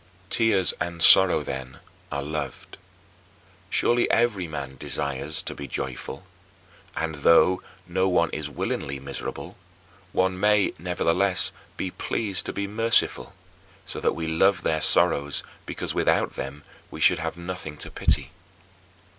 [0.31, 0.47] 3.
[0.49, 1.77] Tears and sorrow, then,
[2.11, 2.79] are loved.
[3.69, 6.25] Surely every man desires to be joyful.
[6.97, 9.57] And, though no one is willingly miserable,
[10.11, 13.35] one may, nevertheless, be pleased to be merciful
[13.85, 18.31] so that we love their sorrows because without them we should have nothing to pity.